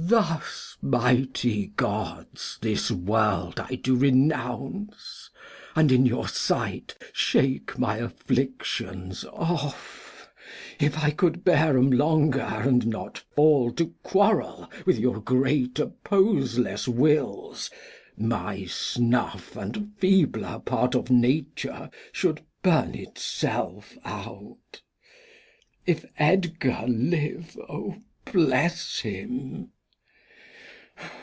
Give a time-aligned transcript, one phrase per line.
[0.00, 5.28] Thus, mighty Gods, this World I do renounce,
[5.74, 10.30] And in your Sight shake my Afflictions off;
[10.78, 16.86] If I cou'd bear 'em longer, and not fall To quarrel with your great opposeless
[16.86, 17.68] WiUs,
[18.16, 23.98] My Snuff and feebler Part of Nature shou'd Act iv] King Lear 231 Burn itself
[24.04, 24.82] out;
[25.84, 28.00] if Edgar liv'd, 0,
[28.32, 29.72] bless him.